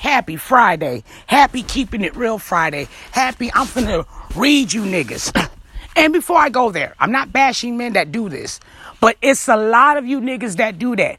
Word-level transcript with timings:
happy 0.00 0.36
Friday. 0.36 1.04
Happy 1.26 1.62
keeping 1.62 2.02
it 2.02 2.16
real 2.16 2.38
Friday. 2.38 2.88
Happy 3.12 3.50
I'm 3.52 3.66
finna 3.66 4.06
read 4.34 4.72
you 4.72 4.82
niggas. 4.82 5.30
and 5.96 6.12
before 6.14 6.38
I 6.38 6.48
go 6.48 6.70
there, 6.70 6.94
I'm 6.98 7.12
not 7.12 7.32
bashing 7.32 7.76
men 7.76 7.92
that 7.92 8.10
do 8.10 8.30
this, 8.30 8.60
but 9.00 9.16
it's 9.20 9.46
a 9.46 9.56
lot 9.56 9.98
of 9.98 10.06
you 10.06 10.20
niggas 10.20 10.56
that 10.56 10.78
do 10.78 10.96
that. 10.96 11.18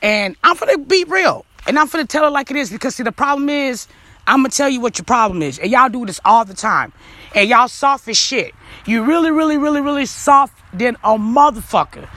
And 0.00 0.34
I'm 0.42 0.56
finna 0.56 0.88
be 0.88 1.04
real. 1.04 1.44
And 1.66 1.78
I'm 1.78 1.88
finna 1.88 2.08
tell 2.08 2.26
it 2.26 2.30
like 2.30 2.50
it 2.50 2.56
is 2.56 2.70
because 2.70 2.94
see 2.94 3.02
the 3.02 3.12
problem 3.12 3.50
is 3.50 3.86
I'm 4.26 4.38
gonna 4.38 4.48
tell 4.48 4.68
you 4.68 4.80
what 4.80 4.96
your 4.96 5.04
problem 5.04 5.42
is. 5.42 5.58
And 5.58 5.70
y'all 5.70 5.90
do 5.90 6.06
this 6.06 6.20
all 6.24 6.46
the 6.46 6.54
time. 6.54 6.94
And 7.34 7.48
y'all 7.50 7.68
soft 7.68 8.08
as 8.08 8.16
shit. 8.16 8.54
You 8.86 9.04
really, 9.04 9.30
really, 9.30 9.58
really, 9.58 9.82
really 9.82 10.06
soft 10.06 10.58
than 10.72 10.96
a 11.04 11.18
motherfucker. 11.18 12.08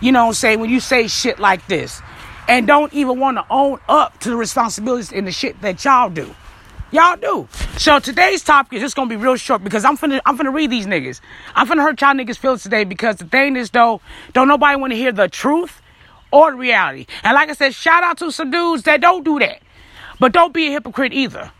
You 0.00 0.10
know 0.10 0.24
what 0.24 0.28
I'm 0.28 0.34
saying? 0.34 0.60
When 0.60 0.70
you 0.70 0.80
say 0.80 1.06
shit 1.06 1.38
like 1.38 1.64
this. 1.68 2.02
And 2.50 2.66
don't 2.66 2.92
even 2.92 3.20
want 3.20 3.36
to 3.36 3.46
own 3.48 3.78
up 3.88 4.18
to 4.20 4.28
the 4.28 4.34
responsibilities 4.34 5.12
in 5.12 5.24
the 5.24 5.30
shit 5.30 5.60
that 5.62 5.84
y'all 5.84 6.10
do. 6.10 6.34
Y'all 6.90 7.14
do. 7.14 7.46
So 7.78 8.00
today's 8.00 8.42
topic 8.42 8.72
is 8.72 8.82
just 8.82 8.96
gonna 8.96 9.08
be 9.08 9.14
real 9.14 9.36
short 9.36 9.62
because 9.62 9.84
I'm 9.84 9.96
finna 9.96 10.20
I'm 10.26 10.36
finna 10.36 10.52
read 10.52 10.68
these 10.68 10.86
niggas. 10.86 11.20
I'm 11.54 11.68
finna 11.68 11.82
hurt 11.82 12.00
y'all 12.00 12.12
niggas 12.12 12.38
feelings 12.38 12.64
today 12.64 12.82
because 12.82 13.18
the 13.18 13.26
thing 13.26 13.54
is 13.54 13.70
though, 13.70 14.00
don't 14.32 14.48
nobody 14.48 14.80
want 14.80 14.92
to 14.92 14.96
hear 14.96 15.12
the 15.12 15.28
truth 15.28 15.80
or 16.32 16.50
the 16.50 16.56
reality. 16.56 17.06
And 17.22 17.36
like 17.36 17.50
I 17.50 17.52
said, 17.52 17.72
shout 17.72 18.02
out 18.02 18.18
to 18.18 18.32
some 18.32 18.50
dudes 18.50 18.82
that 18.82 19.00
don't 19.00 19.24
do 19.24 19.38
that. 19.38 19.62
But 20.18 20.32
don't 20.32 20.52
be 20.52 20.66
a 20.66 20.70
hypocrite 20.72 21.12
either. 21.12 21.52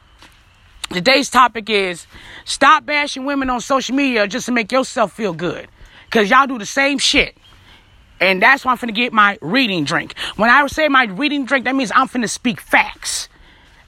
Today's 0.92 1.30
topic 1.30 1.70
is 1.70 2.08
stop 2.44 2.84
bashing 2.84 3.24
women 3.24 3.48
on 3.48 3.60
social 3.60 3.94
media 3.94 4.26
just 4.26 4.46
to 4.46 4.52
make 4.52 4.72
yourself 4.72 5.12
feel 5.12 5.34
good. 5.34 5.68
Cause 6.10 6.28
y'all 6.28 6.48
do 6.48 6.58
the 6.58 6.66
same 6.66 6.98
shit. 6.98 7.36
And 8.20 8.42
that's 8.42 8.64
why 8.64 8.72
I'm 8.72 8.78
finna 8.78 8.94
get 8.94 9.12
my 9.12 9.38
reading 9.40 9.84
drink. 9.84 10.16
When 10.36 10.50
I 10.50 10.66
say 10.66 10.88
my 10.88 11.04
reading 11.04 11.46
drink, 11.46 11.64
that 11.64 11.74
means 11.74 11.90
I'm 11.94 12.06
finna 12.06 12.28
speak 12.28 12.60
facts. 12.60 13.28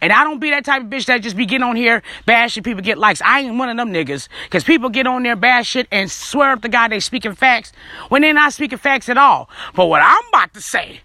And 0.01 0.13
I 0.13 0.25
don't 0.25 0.41
be 0.41 0.51
that 0.51 0.65
type 0.65 0.83
of 0.83 0.89
bitch 0.89 1.07
that 1.07 1.23
just 1.23 1.37
be 1.37 1.47
getting 1.47 1.63
on 1.63 1.77
here 1.77 2.03
bashing 2.27 2.65
people 2.65 2.83
get 2.83 2.99
likes. 2.99 3.23
I 3.23 3.41
ain't 3.41 3.57
one 3.57 3.69
of 3.69 3.77
them 3.77 3.93
niggas. 3.93 4.27
Cause 4.51 4.65
people 4.65 4.89
get 4.89 5.07
on 5.07 5.23
there 5.23 5.37
bash 5.37 5.69
shit 5.69 5.87
and 5.93 6.11
swear 6.11 6.51
up 6.51 6.63
the 6.63 6.69
guy 6.69 6.89
they 6.89 6.99
speaking 6.99 7.37
facts 7.37 7.73
when 8.09 8.23
they're 8.23 8.35
not 8.35 8.53
speaking 8.53 8.79
facts 8.79 9.09
at 9.09 9.17
all. 9.17 9.49
But 9.77 9.87
what 9.87 10.03
I'm 10.03 10.27
about 10.31 10.55
to 10.55 10.61
say, 10.61 11.03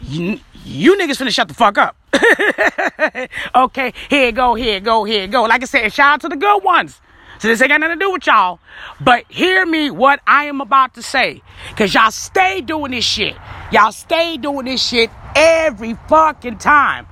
you, 0.00 0.38
you 0.64 0.96
niggas 0.96 1.20
finna 1.20 1.30
shut 1.30 1.48
the 1.48 1.54
fuck 1.54 1.78
up. 1.78 1.96
okay, 3.56 3.92
here 4.08 4.30
go, 4.30 4.54
here 4.54 4.78
go, 4.78 5.02
here 5.02 5.26
go. 5.26 5.42
Like 5.42 5.62
I 5.62 5.66
said, 5.66 5.92
shout 5.92 6.14
out 6.14 6.20
to 6.20 6.28
the 6.28 6.36
good 6.36 6.62
ones. 6.62 7.00
So 7.38 7.46
this 7.46 7.60
ain't 7.62 7.68
got 7.68 7.80
nothing 7.80 7.98
to 7.98 8.04
do 8.04 8.10
with 8.12 8.26
y'all. 8.26 8.58
But 9.00 9.24
hear 9.28 9.64
me 9.64 9.90
what 9.90 10.20
I 10.26 10.44
am 10.44 10.60
about 10.60 10.94
to 10.94 11.02
say. 11.02 11.42
Cause 11.76 11.94
y'all 11.94 12.10
stay 12.10 12.60
doing 12.60 12.90
this 12.90 13.04
shit. 13.04 13.36
Y'all 13.70 13.92
stay 13.92 14.36
doing 14.36 14.66
this 14.66 14.84
shit 14.84 15.10
every 15.36 15.94
fucking 16.08 16.58
time. 16.58 17.06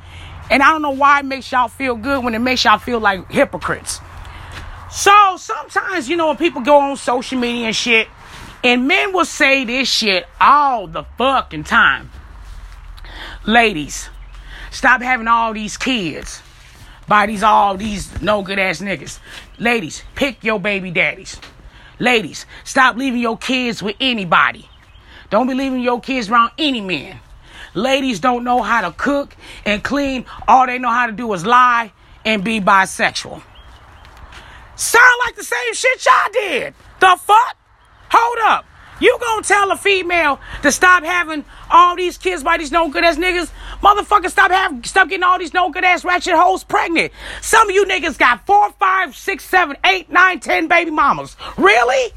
And 0.51 0.63
I 0.63 0.71
don't 0.71 0.83
know 0.83 0.91
why 0.91 1.21
it 1.21 1.25
makes 1.25 1.51
y'all 1.53 1.69
feel 1.69 1.97
good 1.97 2.25
when 2.25 2.35
it 2.35 2.41
makes 2.41 2.65
y'all 2.65 2.79
feel 2.79 2.99
like 2.99 3.31
hypocrites. 3.31 4.01
So 4.91 5.37
sometimes, 5.37 6.09
you 6.09 6.17
know, 6.17 6.29
when 6.29 6.37
people 6.37 6.63
go 6.63 6.79
on 6.79 6.97
social 6.97 7.39
media 7.39 7.67
and 7.67 7.77
shit, 7.77 8.09
and 8.65 8.89
men 8.89 9.13
will 9.13 9.25
say 9.25 9.65
this 9.65 9.89
shit 9.89 10.27
all 10.41 10.87
the 10.87 11.05
fucking 11.19 11.65
time. 11.65 12.11
Ladies, 13.45 14.09
stop 14.71 15.03
having 15.03 15.29
all 15.29 15.53
these 15.53 15.77
kids 15.77 16.43
by 17.09 17.27
these 17.27 17.43
all 17.43 17.77
these 17.77 18.21
no 18.21 18.43
good 18.43 18.59
ass 18.59 18.81
niggas. 18.81 19.19
Ladies, 19.59 20.03
pick 20.15 20.43
your 20.43 20.61
baby 20.61 20.91
daddies. 20.91 21.39
Ladies, 21.99 22.47
stop 22.65 22.97
leaving 22.97 23.21
your 23.21 23.39
kids 23.39 23.83
with 23.83 23.97
anybody. 24.01 24.69
Don't 25.31 25.47
be 25.47 25.55
leaving 25.55 25.81
your 25.81 26.01
kids 26.01 26.31
around 26.31 26.53
any 26.59 26.81
men. 26.81 27.19
Ladies 27.75 28.21
don't 28.21 28.45
know 28.45 28.63
how 28.63 28.83
to 28.83 28.93
cook 28.93 29.37
and 29.65 29.83
clean. 29.83 30.25
All 30.47 30.67
they 30.67 30.79
know 30.79 30.91
how 30.91 31.07
to 31.07 31.13
do 31.13 31.33
is 31.33 31.45
lie 31.45 31.93
and 32.25 32.43
be 32.43 32.61
bisexual. 32.61 33.43
Sound 34.77 35.21
like 35.25 35.37
the 35.37 35.45
same 35.45 35.75
shit 35.75 36.05
y'all 36.05 36.33
did. 36.33 36.75
The 37.01 37.17
fuck? 37.21 37.57
Hold 38.11 38.39
up. 38.51 38.67
You 38.99 39.19
gonna 39.21 39.43
tell 39.43 39.71
a 39.73 39.77
female 39.77 40.41
to 40.63 40.73
stop 40.73 41.05
having 41.05 41.45
all 41.71 41.97
these 41.97 42.17
kids 42.17 42.43
by 42.43 42.57
these 42.57 42.73
no 42.73 42.89
good 42.89 43.05
ass 43.05 43.17
niggas? 43.17 43.51
Motherfucker, 43.83 44.31
stop 44.31 44.51
having, 44.51 44.83
stop 44.85 45.09
getting 45.09 45.23
all 45.23 45.39
these 45.39 45.53
no 45.53 45.71
good 45.71 45.85
ass 45.85 46.05
ratchet 46.05 46.35
hoes 46.35 46.65
pregnant. 46.65 47.13
Some 47.43 47.69
of 47.69 47.75
you 47.75 47.85
niggas 47.85 48.17
got 48.17 48.47
four, 48.47 48.73
five, 48.73 49.15
six, 49.15 49.45
seven, 49.45 49.77
eight, 49.85 50.11
nine, 50.11 50.41
ten 50.41 50.67
baby 50.67 50.91
mamas. 50.91 51.37
Really? 51.59 52.13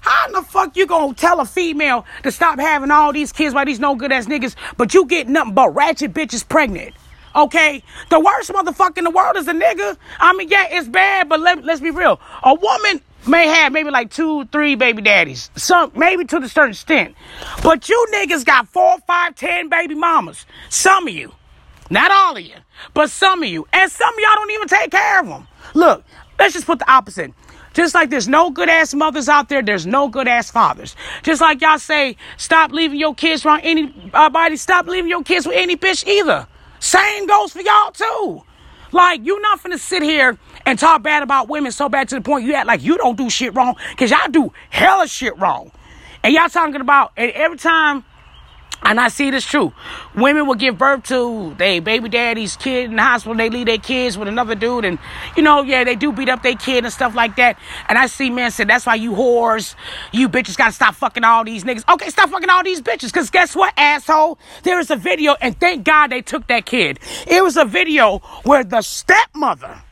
How 0.00 0.26
in 0.26 0.32
the 0.32 0.42
fuck 0.42 0.74
you 0.74 0.86
gonna 0.86 1.12
tell 1.12 1.40
a 1.40 1.44
female 1.44 2.06
to 2.22 2.32
stop 2.32 2.58
having 2.58 2.90
all 2.90 3.12
these 3.12 3.30
kids 3.30 3.52
by 3.52 3.66
these 3.66 3.78
no 3.80 3.94
good 3.94 4.10
ass 4.10 4.24
niggas, 4.24 4.54
but 4.78 4.94
you 4.94 5.04
get 5.04 5.28
nothing 5.28 5.52
but 5.52 5.74
ratchet 5.74 6.14
bitches 6.14 6.48
pregnant? 6.48 6.94
Okay, 7.36 7.82
the 8.08 8.18
worst 8.18 8.50
motherfucker 8.50 8.98
in 8.98 9.04
the 9.04 9.10
world 9.10 9.36
is 9.36 9.46
a 9.48 9.52
nigga. 9.52 9.98
I 10.18 10.32
mean, 10.32 10.48
yeah, 10.48 10.66
it's 10.70 10.88
bad, 10.88 11.28
but 11.28 11.40
let, 11.40 11.62
let's 11.62 11.80
be 11.80 11.90
real. 11.90 12.18
A 12.42 12.54
woman 12.54 13.02
may 13.26 13.48
have 13.48 13.72
maybe 13.72 13.90
like 13.90 14.10
two, 14.10 14.44
three 14.46 14.74
baby 14.74 15.02
daddies. 15.02 15.50
Some 15.56 15.92
maybe 15.94 16.24
to 16.26 16.38
a 16.38 16.48
certain 16.48 16.70
extent. 16.70 17.14
But 17.62 17.88
you 17.88 18.06
niggas 18.12 18.44
got 18.44 18.68
four, 18.68 18.98
five, 19.06 19.34
ten 19.34 19.68
baby 19.68 19.94
mamas. 19.94 20.46
Some 20.68 21.08
of 21.08 21.14
you. 21.14 21.32
Not 21.90 22.10
all 22.10 22.36
of 22.36 22.42
you, 22.42 22.54
but 22.92 23.10
some 23.10 23.42
of 23.42 23.48
you. 23.48 23.66
And 23.72 23.90
some 23.90 24.12
of 24.12 24.20
y'all 24.20 24.34
don't 24.34 24.50
even 24.50 24.68
take 24.68 24.90
care 24.90 25.20
of 25.20 25.26
them. 25.26 25.48
Look, 25.74 26.04
let's 26.38 26.52
just 26.52 26.66
put 26.66 26.78
the 26.78 26.90
opposite. 26.90 27.32
Just 27.72 27.94
like 27.94 28.10
there's 28.10 28.28
no 28.28 28.50
good 28.50 28.68
ass 28.68 28.92
mothers 28.92 29.28
out 29.28 29.48
there, 29.48 29.62
there's 29.62 29.86
no 29.86 30.08
good 30.08 30.26
ass 30.28 30.50
fathers. 30.50 30.96
Just 31.22 31.40
like 31.40 31.60
y'all 31.60 31.78
say, 31.78 32.16
stop 32.36 32.72
leaving 32.72 32.98
your 32.98 33.14
kids 33.14 33.46
around 33.46 33.60
anybody, 33.60 34.54
uh, 34.54 34.56
stop 34.56 34.86
leaving 34.86 35.08
your 35.08 35.22
kids 35.22 35.46
with 35.46 35.56
any 35.56 35.76
bitch 35.76 36.06
either. 36.06 36.46
Same 36.80 37.26
goes 37.26 37.52
for 37.52 37.60
y'all 37.60 37.92
too. 37.92 38.42
Like, 38.90 39.20
you're 39.24 39.40
not 39.40 39.62
finna 39.62 39.78
sit 39.78 40.02
here 40.02 40.38
and 40.68 40.78
talk 40.78 41.02
bad 41.02 41.22
about 41.22 41.48
women 41.48 41.72
so 41.72 41.88
bad 41.88 42.10
to 42.10 42.16
the 42.16 42.20
point 42.20 42.44
you 42.44 42.52
act 42.52 42.66
like 42.66 42.82
you 42.82 42.98
don't 42.98 43.16
do 43.16 43.30
shit 43.30 43.54
wrong, 43.54 43.74
because 43.90 44.10
y'all 44.10 44.28
do 44.30 44.52
hella 44.68 45.08
shit 45.08 45.36
wrong. 45.38 45.72
And 46.22 46.34
y'all 46.34 46.50
talking 46.50 46.82
about, 46.82 47.12
and 47.16 47.30
every 47.32 47.56
time 47.56 48.04
and 48.82 49.00
I 49.00 49.08
see 49.08 49.30
this 49.30 49.44
true. 49.44 49.72
Women 50.14 50.46
will 50.46 50.54
give 50.54 50.78
birth 50.78 51.02
to 51.04 51.52
their 51.58 51.80
baby 51.80 52.08
daddy's 52.08 52.56
kid 52.56 52.90
in 52.90 52.96
the 52.96 53.02
hospital. 53.02 53.34
They 53.36 53.50
leave 53.50 53.66
their 53.66 53.78
kids 53.78 54.16
with 54.16 54.28
another 54.28 54.54
dude. 54.54 54.84
And, 54.84 55.00
you 55.36 55.42
know, 55.42 55.62
yeah, 55.62 55.82
they 55.82 55.96
do 55.96 56.12
beat 56.12 56.28
up 56.28 56.44
their 56.44 56.54
kid 56.54 56.84
and 56.84 56.92
stuff 56.92 57.14
like 57.16 57.34
that. 57.36 57.58
And 57.88 57.98
I 57.98 58.06
see 58.06 58.30
men 58.30 58.52
say, 58.52 58.64
that's 58.64 58.86
why 58.86 58.94
you 58.94 59.12
whores, 59.12 59.74
you 60.12 60.28
bitches 60.28 60.56
gotta 60.56 60.72
stop 60.72 60.94
fucking 60.94 61.24
all 61.24 61.44
these 61.44 61.64
niggas. 61.64 61.92
Okay, 61.92 62.08
stop 62.08 62.30
fucking 62.30 62.48
all 62.48 62.62
these 62.62 62.80
bitches. 62.80 63.12
Cause 63.12 63.30
guess 63.30 63.56
what, 63.56 63.74
asshole? 63.76 64.38
There 64.62 64.78
is 64.78 64.92
a 64.92 64.96
video, 64.96 65.34
and 65.40 65.58
thank 65.58 65.84
God 65.84 66.10
they 66.10 66.22
took 66.22 66.46
that 66.46 66.64
kid. 66.64 67.00
It 67.26 67.42
was 67.42 67.56
a 67.56 67.64
video 67.64 68.18
where 68.44 68.62
the 68.62 68.82
stepmother, 68.82 69.82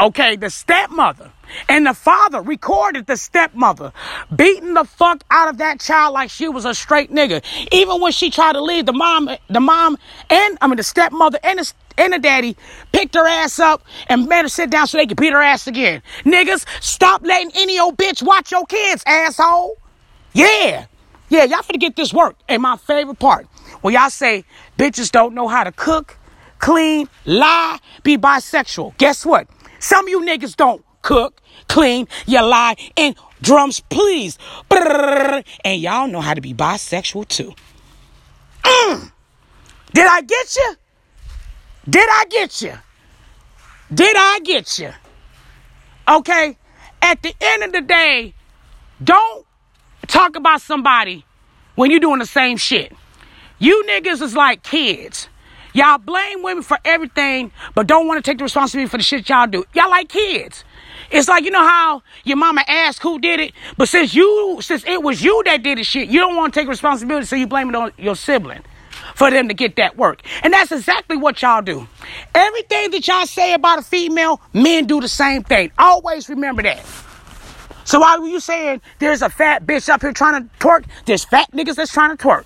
okay, 0.00 0.36
the 0.36 0.50
stepmother, 0.50 1.30
and 1.68 1.86
the 1.86 1.94
father 1.94 2.42
recorded 2.42 3.06
the 3.06 3.16
stepmother 3.16 3.92
beating 4.34 4.74
the 4.74 4.84
fuck 4.84 5.22
out 5.30 5.48
of 5.48 5.58
that 5.58 5.80
child 5.80 6.14
like 6.14 6.30
she 6.30 6.48
was 6.48 6.64
a 6.64 6.74
straight 6.74 7.10
nigga. 7.10 7.42
Even 7.72 8.00
when 8.00 8.12
she 8.12 8.30
tried 8.30 8.52
to 8.52 8.62
leave, 8.62 8.86
the 8.86 8.92
mom, 8.92 9.28
the 9.48 9.60
mom, 9.60 9.98
and 10.28 10.58
I 10.60 10.66
mean 10.66 10.76
the 10.76 10.82
stepmother 10.82 11.38
and 11.42 11.58
the 11.58 11.72
and 11.98 12.12
the 12.12 12.18
daddy 12.18 12.56
picked 12.92 13.14
her 13.14 13.26
ass 13.26 13.58
up 13.58 13.82
and 14.08 14.26
made 14.26 14.42
her 14.42 14.48
sit 14.48 14.70
down 14.70 14.86
so 14.86 14.96
they 14.96 15.06
could 15.06 15.20
beat 15.20 15.32
her 15.32 15.42
ass 15.42 15.66
again. 15.66 16.02
Niggas, 16.24 16.64
stop 16.80 17.22
letting 17.22 17.50
any 17.54 17.78
old 17.78 17.96
bitch 17.96 18.22
watch 18.22 18.50
your 18.50 18.64
kids, 18.66 19.02
asshole. 19.06 19.76
Yeah. 20.32 20.86
Yeah, 21.28 21.44
y'all 21.44 21.60
finna 21.60 21.78
get 21.78 21.96
this 21.96 22.12
work. 22.12 22.36
And 22.48 22.62
my 22.62 22.76
favorite 22.76 23.18
part, 23.18 23.46
when 23.82 23.94
y'all 23.94 24.10
say 24.10 24.44
bitches 24.78 25.12
don't 25.12 25.34
know 25.34 25.46
how 25.46 25.62
to 25.62 25.72
cook, 25.72 26.16
clean, 26.58 27.08
lie, 27.24 27.78
be 28.02 28.16
bisexual. 28.16 28.96
Guess 28.98 29.26
what? 29.26 29.46
Some 29.80 30.04
of 30.04 30.10
you 30.10 30.20
niggas 30.20 30.54
don't 30.54 30.84
cook, 31.02 31.40
clean, 31.66 32.06
you 32.26 32.40
lie, 32.42 32.76
and 32.96 33.16
drums, 33.42 33.80
please. 33.80 34.38
And 34.70 35.80
y'all 35.80 36.06
know 36.06 36.20
how 36.20 36.34
to 36.34 36.40
be 36.40 36.54
bisexual 36.54 37.26
too. 37.26 37.54
Mm. 38.62 39.10
Did 39.92 40.06
I 40.06 40.20
get 40.20 40.56
you? 40.56 40.76
Did 41.88 42.08
I 42.08 42.24
get 42.30 42.62
you? 42.62 42.74
Did 43.92 44.16
I 44.16 44.40
get 44.44 44.78
you? 44.78 44.92
Okay. 46.06 46.56
At 47.02 47.22
the 47.22 47.34
end 47.40 47.64
of 47.64 47.72
the 47.72 47.80
day, 47.80 48.34
don't 49.02 49.46
talk 50.06 50.36
about 50.36 50.60
somebody 50.60 51.24
when 51.74 51.90
you're 51.90 52.00
doing 52.00 52.18
the 52.18 52.26
same 52.26 52.58
shit. 52.58 52.92
You 53.58 53.84
niggas 53.88 54.20
is 54.20 54.36
like 54.36 54.62
kids. 54.62 55.29
Y'all 55.72 55.98
blame 55.98 56.42
women 56.42 56.62
for 56.62 56.78
everything, 56.84 57.52
but 57.74 57.86
don't 57.86 58.06
want 58.06 58.22
to 58.22 58.28
take 58.28 58.38
the 58.38 58.44
responsibility 58.44 58.88
for 58.88 58.96
the 58.96 59.02
shit 59.02 59.28
y'all 59.28 59.46
do. 59.46 59.64
Y'all 59.74 59.90
like 59.90 60.08
kids. 60.08 60.64
It's 61.10 61.28
like 61.28 61.44
you 61.44 61.50
know 61.50 61.66
how 61.66 62.02
your 62.24 62.36
mama 62.36 62.62
asked 62.68 63.02
who 63.02 63.18
did 63.18 63.40
it, 63.40 63.52
but 63.76 63.88
since 63.88 64.14
you 64.14 64.58
since 64.62 64.84
it 64.86 65.02
was 65.02 65.22
you 65.22 65.42
that 65.46 65.62
did 65.62 65.78
the 65.78 65.84
shit, 65.84 66.08
you 66.08 66.20
don't 66.20 66.36
want 66.36 66.54
to 66.54 66.60
take 66.60 66.68
responsibility, 66.68 67.26
so 67.26 67.36
you 67.36 67.46
blame 67.46 67.68
it 67.68 67.74
on 67.74 67.92
your 67.98 68.14
sibling 68.14 68.62
for 69.14 69.30
them 69.30 69.48
to 69.48 69.54
get 69.54 69.76
that 69.76 69.96
work. 69.96 70.22
And 70.42 70.52
that's 70.52 70.70
exactly 70.70 71.16
what 71.16 71.42
y'all 71.42 71.62
do. 71.62 71.86
Everything 72.34 72.90
that 72.92 73.06
y'all 73.06 73.26
say 73.26 73.54
about 73.54 73.80
a 73.80 73.82
female, 73.82 74.40
men 74.52 74.86
do 74.86 75.00
the 75.00 75.08
same 75.08 75.42
thing. 75.42 75.72
Always 75.78 76.28
remember 76.28 76.62
that. 76.62 76.84
So 77.84 78.00
why 78.00 78.18
were 78.18 78.28
you 78.28 78.38
saying 78.38 78.80
there's 79.00 79.22
a 79.22 79.28
fat 79.28 79.66
bitch 79.66 79.88
up 79.88 80.02
here 80.02 80.12
trying 80.12 80.44
to 80.44 80.48
twerk, 80.58 80.84
there's 81.06 81.24
fat 81.24 81.50
niggas 81.50 81.74
that's 81.74 81.92
trying 81.92 82.16
to 82.16 82.22
twerk. 82.24 82.44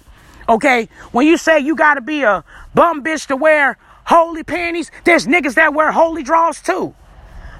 Okay? 0.49 0.88
When 1.12 1.26
you 1.26 1.37
say 1.37 1.58
you 1.61 1.76
gotta 1.76 2.00
be 2.00 2.23
a 2.23 2.44
bum 2.75 3.02
bitch 3.02 3.26
to 3.29 3.37
wear 3.37 3.79
holey 4.06 4.46
panties. 4.46 4.91
There's 5.05 5.26
niggas 5.26 5.55
that 5.55 5.75
wear 5.75 5.91
holey 5.93 6.25
draws 6.25 6.61
too. 6.61 6.94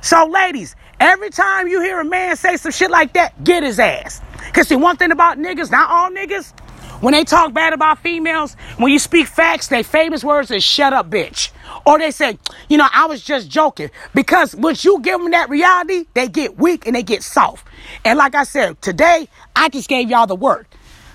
So, 0.02 0.26
ladies, 0.26 0.76
every 1.00 1.31
time 1.31 1.69
you 1.69 1.81
hear 1.81 2.00
a 2.00 2.04
man 2.04 2.36
say 2.36 2.56
some 2.56 2.72
shit 2.72 2.90
like 2.90 3.14
that, 3.14 3.42
get 3.42 3.62
his 3.62 3.78
ass. 3.78 4.20
Because, 4.46 4.69
see, 4.69 4.76
one 4.76 4.96
thing 4.96 5.12
about 5.12 5.38
niggas, 5.38 5.70
not 5.70 5.88
all 5.88 6.10
niggas, 6.10 6.52
when 7.00 7.12
they 7.12 7.25
talk 7.25 7.52
bad 7.52 7.72
about 7.72 7.98
females, 7.98 8.54
when 8.76 8.92
you 8.92 8.98
speak 8.98 9.26
facts, 9.26 9.69
their 9.69 9.82
famous 9.82 10.22
words 10.22 10.50
is 10.50 10.62
shut 10.62 10.92
up, 10.92 11.10
bitch. 11.10 11.50
Or 11.87 11.98
they 11.98 12.10
say, 12.10 12.38
you 12.69 12.78
know, 12.78 12.87
I 12.92 13.06
was 13.06 13.22
just 13.22 13.50
joking. 13.50 13.90
Because 14.14 14.54
once 14.54 14.84
you 14.84 15.00
give 15.00 15.20
them 15.20 15.30
that 15.32 15.48
reality, 15.50 16.04
they 16.14 16.28
get 16.28 16.58
weak 16.58 16.87
and 16.87 16.94
they 16.94 17.02
get 17.02 17.22
soft. 17.22 17.66
And 18.04 18.19
like 18.19 18.34
I 18.34 18.44
said, 18.44 18.80
today, 18.80 19.28
I 19.56 19.69
just 19.70 19.88
gave 19.88 20.08
y'all 20.08 20.26
the 20.26 20.37
word. 20.37 20.66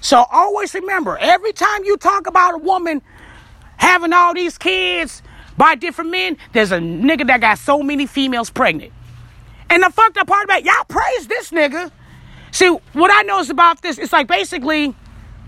So 0.02 0.26
always 0.32 0.74
remember, 0.74 1.18
every 1.18 1.54
time 1.54 1.84
you 1.84 1.98
talk 1.98 2.28
about 2.28 2.56
a 2.56 2.58
woman 2.58 3.02
having 3.78 4.14
all 4.14 4.34
these 4.34 4.58
kids 4.58 5.22
by 5.58 5.76
different 5.76 6.12
men, 6.12 6.38
there's 6.54 6.72
a 6.72 6.78
nigga 6.78 7.28
that 7.28 7.42
got 7.42 7.60
so 7.60 7.82
many 7.84 8.06
females 8.06 8.50
pregnant. 8.50 8.94
And 9.70 9.84
the 9.84 9.90
fucked 9.90 10.18
up 10.18 10.28
part 10.28 10.46
about 10.46 10.64
y'all 10.64 10.86
praise 10.88 11.28
this 11.28 11.52
nigga. 11.52 11.92
See, 12.52 12.68
what 12.94 13.12
I 13.12 13.22
know 13.24 13.40
is 13.40 13.50
about 13.50 13.82
this, 13.82 13.98
it's 13.98 14.14
like 14.14 14.28
basically 14.28 14.96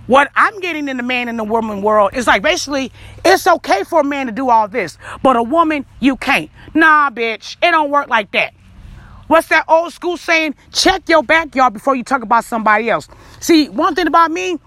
what 0.07 0.29
I'm 0.35 0.59
getting 0.59 0.87
in 0.89 0.97
the 0.97 1.03
man 1.03 1.29
and 1.29 1.39
the 1.39 1.43
woman 1.43 1.81
world 1.81 2.11
is 2.13 2.27
like 2.27 2.41
basically 2.41 2.91
it's 3.23 3.47
okay 3.47 3.83
for 3.83 4.01
a 4.01 4.03
man 4.03 4.27
to 4.27 4.31
do 4.31 4.49
all 4.49 4.67
this, 4.67 4.97
but 5.23 5.35
a 5.35 5.43
woman, 5.43 5.85
you 5.99 6.17
can't. 6.17 6.51
Nah, 6.73 7.09
bitch, 7.09 7.55
it 7.63 7.71
don't 7.71 7.89
work 7.89 8.07
like 8.09 8.31
that. 8.31 8.53
What's 9.31 9.47
that 9.47 9.63
old 9.69 9.93
school 9.93 10.17
saying? 10.17 10.55
Check 10.73 11.07
your 11.07 11.23
backyard 11.23 11.71
before 11.71 11.95
you 11.95 12.03
talk 12.03 12.21
about 12.21 12.43
somebody 12.43 12.89
else. 12.89 13.07
See, 13.39 13.69
one 13.69 13.95
thing 13.95 14.07
about 14.07 14.29
me, 14.29 14.59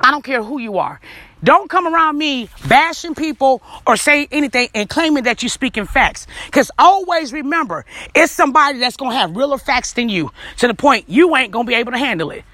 I 0.00 0.12
don't 0.12 0.22
care 0.22 0.44
who 0.44 0.60
you 0.60 0.78
are. 0.78 1.00
Don't 1.42 1.68
come 1.68 1.92
around 1.92 2.16
me 2.16 2.48
bashing 2.68 3.16
people 3.16 3.60
or 3.88 3.96
saying 3.96 4.28
anything 4.30 4.68
and 4.76 4.88
claiming 4.88 5.24
that 5.24 5.42
you're 5.42 5.50
speaking 5.50 5.86
facts. 5.86 6.28
Because 6.46 6.70
always 6.78 7.32
remember, 7.32 7.84
it's 8.14 8.30
somebody 8.30 8.78
that's 8.78 8.96
going 8.96 9.10
to 9.10 9.16
have 9.16 9.34
realer 9.34 9.58
facts 9.58 9.92
than 9.94 10.08
you 10.08 10.30
to 10.58 10.68
the 10.68 10.74
point 10.74 11.08
you 11.08 11.34
ain't 11.34 11.50
going 11.50 11.66
to 11.66 11.68
be 11.68 11.74
able 11.74 11.90
to 11.90 11.98
handle 11.98 12.30
it. 12.30 12.44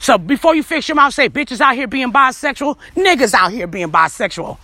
So 0.00 0.18
before 0.18 0.56
you 0.56 0.64
fix 0.64 0.88
your 0.88 0.96
mouth, 0.96 1.14
say 1.14 1.28
bitches 1.28 1.60
out 1.60 1.76
here 1.76 1.86
being 1.86 2.12
bisexual, 2.12 2.76
niggas 2.96 3.34
out 3.34 3.52
here 3.52 3.68
being 3.68 3.92
bisexual. 3.92 4.58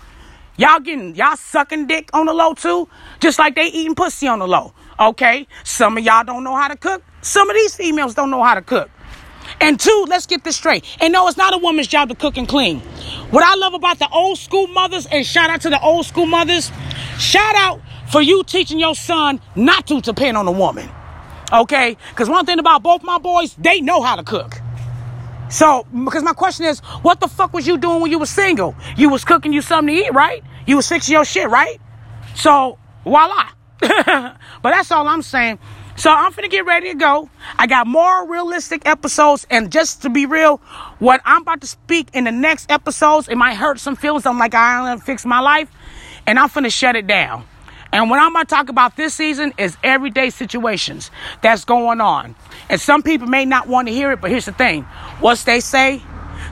Y'all 0.59 0.81
getting, 0.81 1.15
y'all 1.15 1.37
sucking 1.37 1.87
dick 1.87 2.11
on 2.13 2.27
the 2.27 2.35
low 2.35 2.53
too, 2.53 2.89
just 3.21 3.39
like 3.39 3.55
they 3.55 3.67
eating 3.67 3.95
pussy 3.95 4.27
on 4.27 4.41
the 4.41 4.49
low. 4.49 4.75
Okay? 4.99 5.47
Some 5.63 5.97
of 5.97 6.05
y'all 6.05 6.25
don't 6.25 6.43
know 6.43 6.57
how 6.57 6.67
to 6.67 6.77
cook. 6.77 7.05
Some 7.23 7.49
of 7.49 7.55
these 7.55 7.77
females 7.77 8.15
don't 8.15 8.29
know 8.29 8.43
how 8.43 8.55
to 8.55 8.63
cook. 8.63 8.91
And 9.61 9.79
two, 9.79 10.07
let's 10.09 10.27
get 10.27 10.43
this 10.43 10.57
straight. 10.57 10.85
And 11.01 11.13
no, 11.13 11.29
it's 11.29 11.37
not 11.37 11.55
a 11.55 11.59
woman's 11.59 11.87
job 11.87 12.09
to 12.09 12.17
cook 12.17 12.37
and 12.37 12.49
clean. 12.49 12.81
What 13.31 13.45
I 13.45 13.55
love 13.55 13.75
about 13.75 14.01
the 14.01 14.09
old 14.09 14.37
school 14.37 14.67
mothers, 14.67 15.07
and 15.07 15.25
shout 15.25 15.49
out 15.49 15.61
to 15.61 15.71
the 15.71 15.81
old 15.81 16.07
school 16.07 16.27
mothers, 16.27 16.73
shout 17.19 17.55
out 17.55 17.81
for 18.11 18.21
you 18.21 18.43
teaching 18.43 18.81
your 18.81 18.97
son 18.97 19.41
not 19.55 19.87
to 19.87 20.01
depend 20.01 20.37
on 20.37 20.49
a 20.49 20.53
woman. 20.53 20.91
Okay? 21.53 21.97
Because 22.11 22.29
one 22.29 22.45
thing 22.47 22.59
about 22.59 22.83
both 22.83 23.05
my 23.05 23.19
boys, 23.19 23.55
they 23.55 23.81
know 23.81 24.03
how 24.03 24.17
to 24.17 24.25
cook. 24.25 24.61
So, 25.51 25.87
because 26.05 26.23
my 26.23 26.35
question 26.35 26.67
is, 26.67 26.81
what 27.03 27.21
the 27.21 27.29
fuck 27.29 27.53
was 27.53 27.67
you 27.67 27.79
doing 27.79 28.03
when 28.03 28.11
you 28.11 28.19
were 28.19 28.27
single? 28.27 28.75
You 28.97 29.09
was 29.09 29.25
cooking 29.25 29.53
you 29.53 29.63
something 29.63 29.95
to 29.95 30.03
eat, 30.03 30.13
right? 30.13 30.45
You 30.67 30.77
was 30.77 30.89
fixing 30.89 31.13
your 31.13 31.25
shit, 31.25 31.49
right? 31.49 31.81
So, 32.35 32.79
voila. 33.05 33.49
but 33.81 34.37
that's 34.63 34.91
all 34.91 35.09
I'm 35.09 35.23
saying. 35.23 35.59
So 35.99 36.13
I'm 36.13 36.31
gonna 36.31 36.47
get 36.47 36.65
ready 36.65 36.91
to 36.91 36.95
go. 36.95 37.29
I 37.59 37.67
got 37.67 37.89
more 37.89 38.29
realistic 38.29 38.87
episodes, 38.87 39.49
and 39.51 39.73
just 39.73 40.03
to 40.03 40.11
be 40.11 40.27
real, 40.27 40.59
what 41.01 41.21
I'm 41.25 41.43
about 41.43 41.61
to 41.63 41.67
speak 41.67 42.11
in 42.13 42.23
the 42.23 42.31
next 42.31 42.71
episodes, 42.71 43.27
it 43.27 43.35
might 43.35 43.55
hurt 43.55 43.81
some 43.81 43.97
feelings. 43.97 44.25
I'm 44.25 44.39
like, 44.39 44.55
I 44.55 44.89
don't 44.89 45.03
fix 45.03 45.27
my 45.27 45.41
life, 45.41 45.69
and 46.25 46.39
I'm 46.39 46.49
gonna 46.55 46.71
shut 46.71 46.95
it 46.95 47.09
down. 47.09 47.48
And 47.93 48.11
what 48.11 48.21
I'm 48.21 48.33
going 48.33 48.45
to 48.45 48.55
talk 48.55 48.69
about 48.69 48.97
this 48.97 49.15
season 49.15 49.55
is 49.57 49.77
everyday 49.83 50.31
situations 50.31 51.11
that's 51.43 51.65
going 51.65 52.01
on. 52.01 52.35
And 52.69 52.81
some 52.81 53.03
people 53.03 53.27
may 53.27 53.45
not 53.45 53.67
want 53.67 53.89
to 53.89 53.95
hear 53.95 54.13
it, 54.13 54.21
but 54.21 54.31
here's 54.31 54.45
the 54.45 54.53
thing. 54.53 54.83
What 55.21 55.39
they 55.41 55.61
say, 55.61 56.03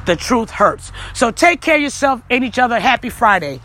the 0.06 0.16
truth 0.16 0.50
hurts. 0.50 0.92
So 1.14 1.30
take 1.30 1.60
care 1.60 1.76
of 1.76 1.82
yourself 1.82 2.22
and 2.30 2.44
each 2.44 2.58
other. 2.58 2.80
Happy 2.80 3.10
Friday. 3.10 3.60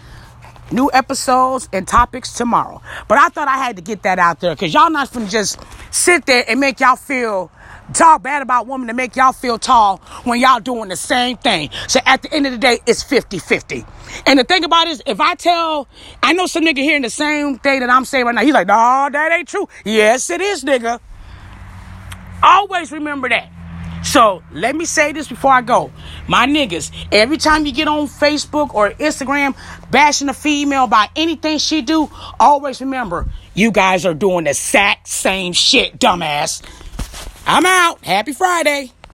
New 0.72 0.90
episodes 0.94 1.70
and 1.74 1.88
topics 1.88 2.34
tomorrow. 2.34 2.82
But 3.08 3.18
I 3.18 3.30
thought 3.30 3.48
I 3.48 3.58
had 3.58 3.76
to 3.78 3.82
get 3.82 4.04
that 4.04 4.20
out 4.20 4.40
there 4.40 4.54
because 4.54 4.74
y'all 4.74 4.90
not 4.90 5.12
going 5.12 5.26
to 5.26 5.32
just 5.32 5.60
sit 5.92 6.26
there 6.26 6.44
and 6.48 6.60
make 6.60 6.80
y'all 6.80 6.96
feel 6.96 7.52
talk 7.94 8.24
bad 8.24 8.42
about 8.42 8.68
women 8.68 8.88
to 8.88 8.94
make 8.94 9.16
y'all 9.16 9.34
feel 9.34 9.58
tall 9.58 9.98
when 10.24 10.40
y'all 10.40 10.60
doing 10.60 10.90
the 10.90 10.96
same 10.96 11.38
thing. 11.38 11.70
So 11.88 12.00
at 12.06 12.22
the 12.22 12.34
end 12.34 12.46
of 12.46 12.52
the 12.52 12.58
day, 12.58 12.80
it's 12.86 13.04
50-50. 13.04 13.88
And 14.26 14.40
the 14.40 14.44
thing 14.44 14.64
about 14.64 14.88
it 14.88 14.92
is, 14.92 15.04
if 15.06 15.22
I 15.22 15.36
tell, 15.36 15.88
I 16.22 16.34
know 16.34 16.46
some 16.46 16.64
nigga 16.64 16.78
hearing 16.78 17.02
the 17.02 17.10
same 17.10 17.58
thing 17.60 17.82
that 17.82 17.90
I'm 17.90 18.06
saying 18.06 18.26
right 18.26 18.36
now. 18.36 18.42
He's 18.42 18.54
like, 18.54 18.68
no, 18.68 19.10
that 19.12 19.32
ain't 19.32 19.48
true. 19.48 19.68
Yes, 19.86 20.30
it 20.30 20.42
is, 20.42 20.64
nigga. 20.64 21.00
Always 22.44 22.92
remember 22.92 23.30
that. 23.30 23.50
So 24.04 24.42
let 24.52 24.76
me 24.76 24.86
say 24.86 25.12
this 25.12 25.28
before 25.28 25.52
I 25.52 25.62
go. 25.62 25.92
My 26.28 26.48
niggas, 26.48 26.92
every 27.12 27.38
time 27.38 27.68
you 27.68 27.72
get 27.72 27.88
on 27.88 28.08
Facebook 28.08 28.74
or 28.74 28.90
Instagram 28.92 29.56
bashing 29.92 30.28
a 30.28 30.34
female 30.34 30.86
about 30.86 31.10
anything 31.16 31.60
she 31.60 31.84
do, 31.84 32.10
always 32.40 32.82
remember, 32.82 33.28
you 33.54 33.72
guys 33.72 34.06
are 34.06 34.16
doing 34.16 34.46
the 34.46 34.52
exact 34.52 35.08
same 35.08 35.54
shit, 35.54 36.00
dumbass. 36.00 36.64
I'm 37.46 37.66
out. 37.66 38.04
Happy 38.04 38.34
Friday. 38.34 38.92